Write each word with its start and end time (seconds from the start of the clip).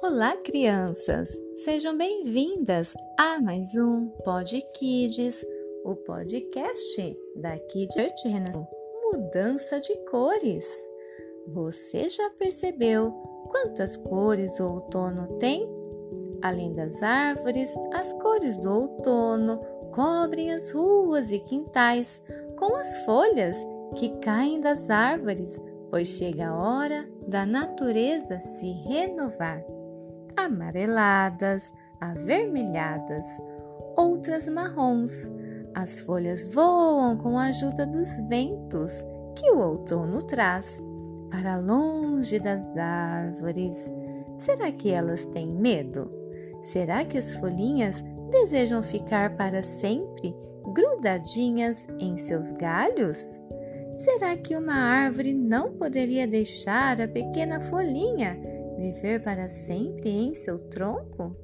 Olá, 0.00 0.36
crianças! 0.36 1.36
Sejam 1.56 1.98
bem-vindas 1.98 2.94
a 3.18 3.40
mais 3.40 3.74
um 3.74 4.06
Pod 4.24 4.62
Kids, 4.78 5.44
o 5.84 5.96
podcast 5.96 7.18
da 7.34 7.58
Kids 7.58 7.94
Church 7.94 8.28
Mudança 9.02 9.80
de 9.80 9.96
cores. 10.08 10.72
Você 11.48 12.08
já 12.08 12.30
percebeu 12.30 13.10
quantas 13.50 13.96
cores 13.96 14.60
o 14.60 14.74
outono 14.74 15.36
tem? 15.40 15.68
Além 16.42 16.72
das 16.74 17.02
árvores, 17.02 17.74
as 17.92 18.12
cores 18.12 18.56
do 18.60 18.72
outono 18.72 19.58
cobrem 19.92 20.52
as 20.52 20.70
ruas 20.70 21.32
e 21.32 21.40
quintais 21.40 22.22
com 22.56 22.76
as 22.76 23.04
folhas 23.04 23.58
que 23.96 24.16
caem 24.20 24.60
das 24.60 24.90
árvores, 24.90 25.60
pois 25.90 26.06
chega 26.06 26.50
a 26.50 26.56
hora 26.56 27.10
da 27.26 27.44
natureza 27.44 28.40
se 28.40 28.70
renovar 28.70 29.77
amareladas, 30.44 31.72
avermelhadas, 32.00 33.26
outras 33.96 34.48
marrons. 34.48 35.30
As 35.74 36.00
folhas 36.00 36.52
voam 36.52 37.16
com 37.16 37.38
a 37.38 37.46
ajuda 37.46 37.86
dos 37.86 38.16
ventos 38.28 39.04
que 39.36 39.50
o 39.50 39.58
outono 39.58 40.22
traz 40.22 40.82
para 41.30 41.56
longe 41.56 42.38
das 42.38 42.76
árvores. 42.76 43.90
Será 44.38 44.72
que 44.72 44.90
elas 44.90 45.26
têm 45.26 45.46
medo? 45.46 46.10
Será 46.62 47.04
que 47.04 47.18
as 47.18 47.34
folhinhas 47.34 48.02
desejam 48.30 48.82
ficar 48.82 49.36
para 49.36 49.62
sempre 49.62 50.34
grudadinhas 50.72 51.86
em 51.98 52.16
seus 52.16 52.52
galhos? 52.52 53.40
Será 53.94 54.36
que 54.36 54.56
uma 54.56 54.74
árvore 54.74 55.32
não 55.32 55.72
poderia 55.72 56.26
deixar 56.26 57.00
a 57.00 57.08
pequena 57.08 57.60
folhinha 57.60 58.38
viver 58.78 59.22
para 59.22 59.48
sempre 59.48 60.10
em 60.10 60.32
seu 60.32 60.58
tronco? 60.58 61.36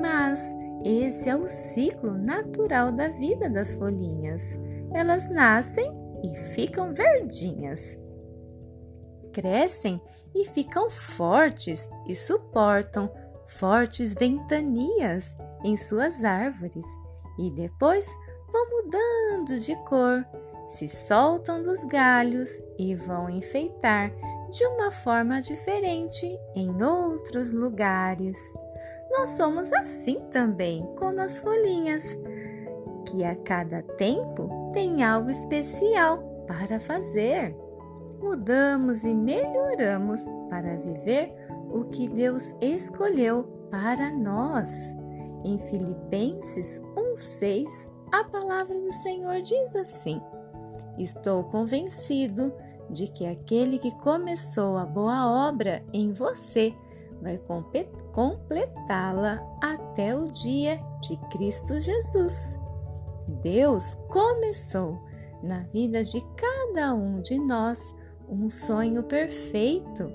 Mas 0.00 0.54
esse 0.84 1.28
é 1.28 1.36
o 1.36 1.46
ciclo 1.46 2.16
natural 2.16 2.90
da 2.90 3.08
vida 3.08 3.50
das 3.50 3.74
folhinhas. 3.74 4.58
Elas 4.92 5.28
nascem 5.28 5.92
e 6.24 6.36
ficam 6.54 6.92
verdinhas. 6.92 7.98
Crescem 9.32 10.00
e 10.34 10.44
ficam 10.46 10.90
fortes 10.90 11.88
e 12.06 12.14
suportam 12.14 13.10
fortes 13.46 14.14
ventanias 14.14 15.34
em 15.64 15.76
suas 15.76 16.22
árvores 16.22 16.84
e 17.38 17.50
depois 17.50 18.08
vão 18.50 18.70
mudando 18.70 19.58
de 19.58 19.74
cor, 19.84 20.24
se 20.68 20.88
soltam 20.88 21.62
dos 21.62 21.84
galhos 21.84 22.60
e 22.78 22.94
vão 22.94 23.30
enfeitar 23.30 24.12
de 24.52 24.66
uma 24.66 24.90
forma 24.90 25.40
diferente 25.40 26.38
em 26.54 26.82
outros 26.82 27.50
lugares. 27.54 28.36
Nós 29.10 29.30
somos 29.30 29.72
assim 29.72 30.20
também, 30.30 30.86
como 30.98 31.20
as 31.20 31.40
folhinhas, 31.40 32.14
que 33.08 33.24
a 33.24 33.34
cada 33.34 33.82
tempo 33.82 34.70
tem 34.74 35.02
algo 35.02 35.30
especial 35.30 36.18
para 36.46 36.78
fazer. 36.78 37.56
Mudamos 38.20 39.04
e 39.04 39.14
melhoramos 39.14 40.26
para 40.50 40.76
viver 40.76 41.34
o 41.70 41.84
que 41.84 42.06
Deus 42.06 42.54
escolheu 42.60 43.44
para 43.70 44.10
nós. 44.12 44.94
Em 45.44 45.58
Filipenses 45.58 46.78
1:6, 46.94 47.90
a 48.12 48.22
palavra 48.24 48.78
do 48.78 48.92
Senhor 48.92 49.40
diz 49.40 49.74
assim: 49.74 50.20
Estou 50.98 51.44
convencido 51.44 52.52
de 52.90 53.06
que 53.06 53.26
aquele 53.26 53.78
que 53.78 53.90
começou 53.98 54.76
a 54.76 54.84
boa 54.84 55.48
obra 55.48 55.82
em 55.92 56.12
você 56.12 56.74
vai 57.20 57.40
completá-la 58.12 59.40
até 59.62 60.16
o 60.16 60.30
dia 60.30 60.80
de 61.00 61.16
Cristo 61.30 61.80
Jesus. 61.80 62.58
Deus 63.42 63.94
começou 64.10 65.00
na 65.42 65.60
vida 65.72 66.02
de 66.02 66.20
cada 66.36 66.94
um 66.94 67.20
de 67.20 67.38
nós 67.38 67.94
um 68.28 68.50
sonho 68.50 69.02
perfeito 69.04 70.10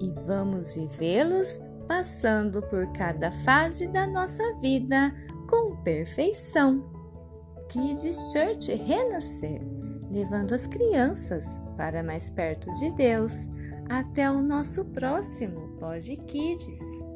e 0.00 0.10
vamos 0.26 0.74
vivê-los 0.74 1.60
passando 1.86 2.62
por 2.62 2.90
cada 2.92 3.30
fase 3.30 3.86
da 3.86 4.06
nossa 4.06 4.42
vida 4.60 5.14
com 5.48 5.76
perfeição. 5.82 6.84
Kids 7.68 8.32
Church 8.32 8.72
Renascer 8.74 9.79
levando 10.10 10.54
as 10.54 10.66
crianças 10.66 11.58
para 11.76 12.02
mais 12.02 12.28
perto 12.28 12.70
de 12.78 12.90
Deus. 12.92 13.48
Até 13.88 14.30
o 14.30 14.40
nosso 14.42 14.84
próximo 14.86 15.68
Pod 15.78 16.16
Kids. 16.26 17.09